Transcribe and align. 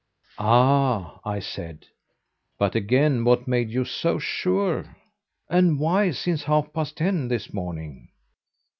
"Ah!" 0.39 1.19
I 1.23 1.37
said, 1.37 1.85
"But, 2.57 2.73
again 2.73 3.23
what 3.23 3.47
made 3.47 3.69
you 3.69 3.85
so 3.85 4.17
sure? 4.17 4.95
And 5.47 5.79
why 5.79 6.09
since 6.09 6.45
half 6.45 6.73
past 6.73 6.97
ten 6.97 7.27
this 7.27 7.53
morning?" 7.53 8.09